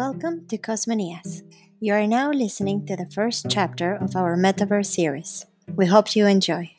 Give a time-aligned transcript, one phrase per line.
[0.00, 1.42] Welcome to Cosmonias.
[1.78, 5.44] You are now listening to the first chapter of our Metaverse series.
[5.76, 6.72] We hope you enjoy.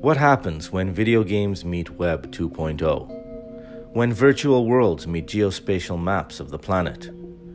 [0.00, 3.94] What happens when video games meet Web 2.0?
[3.94, 7.10] When virtual worlds meet geospatial maps of the planet?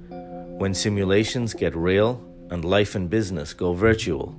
[0.09, 4.35] When simulations get real and life and business go virtual?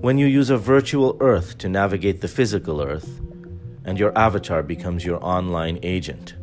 [0.00, 3.20] When you use a virtual Earth to navigate the physical Earth,
[3.84, 6.34] and your avatar becomes your online agent?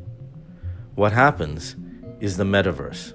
[0.95, 1.75] What happens
[2.19, 3.13] is the metaverse.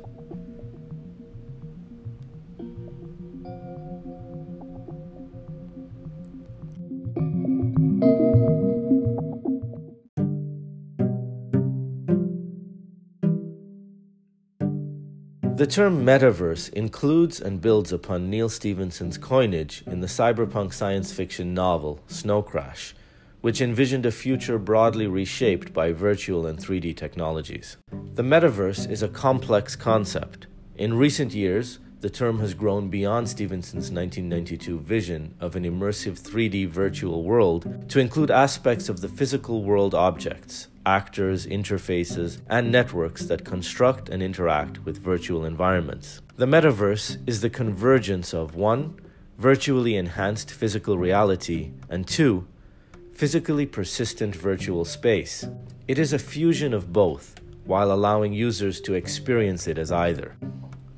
[15.59, 21.53] The term metaverse includes and builds upon Neal Stephenson's coinage in the cyberpunk science fiction
[21.53, 22.95] novel Snow Crash,
[23.41, 27.77] which envisioned a future broadly reshaped by virtual and 3D technologies.
[27.91, 30.47] The metaverse is a complex concept.
[30.77, 36.69] In recent years, the term has grown beyond Stephenson's 1992 vision of an immersive 3D
[36.69, 43.45] virtual world to include aspects of the physical world objects, actors, interfaces, and networks that
[43.45, 46.23] construct and interact with virtual environments.
[46.37, 48.99] The metaverse is the convergence of 1.
[49.37, 52.47] Virtually enhanced physical reality, and 2.
[53.13, 55.47] Physically persistent virtual space.
[55.87, 60.37] It is a fusion of both, while allowing users to experience it as either.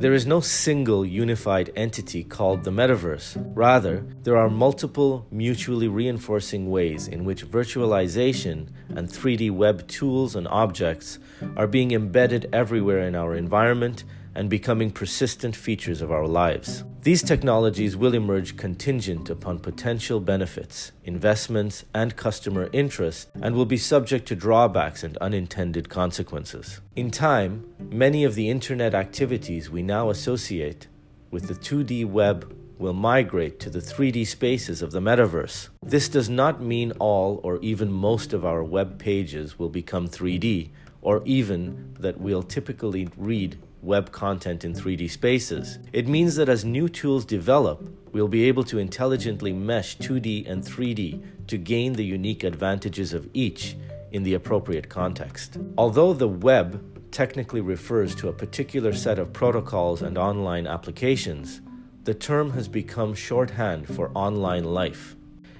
[0.00, 3.36] There is no single unified entity called the metaverse.
[3.54, 10.48] Rather, there are multiple mutually reinforcing ways in which virtualization and 3D web tools and
[10.48, 11.18] objects
[11.54, 16.84] are being embedded everywhere in our environment and becoming persistent features of our lives.
[17.02, 23.76] These technologies will emerge contingent upon potential benefits, investments, and customer interest, and will be
[23.76, 26.80] subject to drawbacks and unintended consequences.
[26.94, 30.88] In time, many of the internet activities we now associate
[31.30, 35.68] with the 2D web will migrate to the 3D spaces of the metaverse.
[35.82, 40.70] This does not mean all or even most of our web pages will become 3D,
[41.02, 45.78] or even that we'll typically read web content in 3D spaces.
[45.92, 50.62] It means that as new tools develop, we'll be able to intelligently mesh 2D and
[50.62, 53.76] 3D to gain the unique advantages of each
[54.12, 55.56] in the appropriate context.
[55.78, 61.60] Although the web technically refers to a particular set of protocols and online applications,
[62.04, 65.16] the term has become shorthand for online life.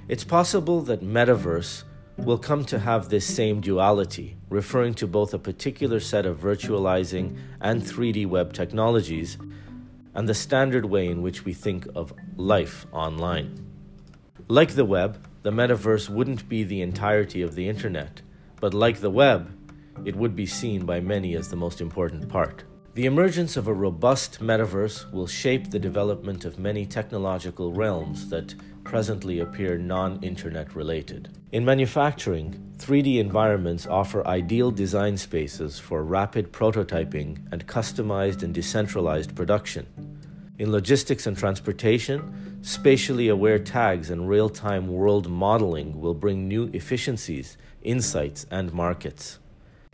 [0.09, 1.85] It's possible that metaverse
[2.25, 7.37] will come to have this same duality, referring to both a particular set of virtualizing
[7.61, 9.39] and 3D web technologies
[10.15, 13.67] and the standard way in which we think of life online.
[14.49, 18.21] Like the web, the metaverse wouldn't be the entirety of the internet,
[18.61, 19.57] but like the web,
[20.05, 22.65] it would be seen by many as the most important part.
[22.93, 28.57] The emergence of a robust metaverse will shape the development of many technological realms that
[28.83, 31.29] presently appear non internet related.
[31.53, 39.37] In manufacturing, 3D environments offer ideal design spaces for rapid prototyping and customized and decentralized
[39.37, 39.87] production.
[40.59, 46.69] In logistics and transportation, spatially aware tags and real time world modeling will bring new
[46.73, 49.39] efficiencies, insights, and markets.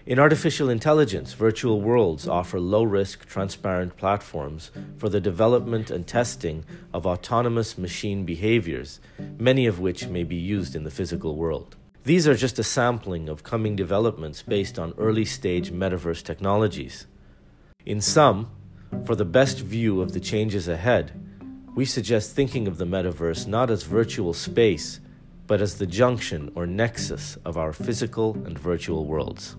[0.07, 6.65] In artificial intelligence, virtual worlds offer low risk, transparent platforms for the development and testing
[6.95, 9.01] of autonomous machine behaviors,
[9.37, 11.75] many of which may be used in the physical world.
[12.05, 17.09] These are just a sampling of coming developments based on early stage metaverse technologies.
[17.85, 18.49] In sum,
[19.05, 21.21] for the best view of the changes ahead,
[21.75, 25.01] we suggest thinking of the metaverse not as virtual space,
[25.49, 29.57] but as the junction or nexus of our physical and virtual worlds.